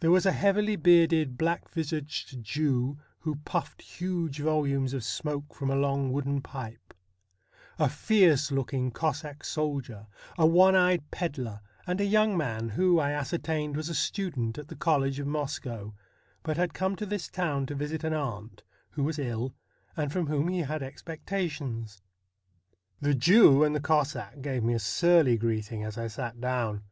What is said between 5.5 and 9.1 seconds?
from a long wooden pipe; a fierce looking